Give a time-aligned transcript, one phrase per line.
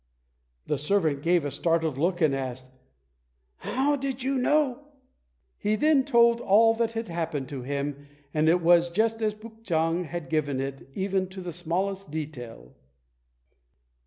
[0.65, 2.71] The servant gave a startled look, and asked,
[3.57, 4.83] "How do you know?"
[5.59, 9.63] He then told all that had happened to him, and it was just as Puk
[9.63, 12.73] chang had given it even to the smallest detail.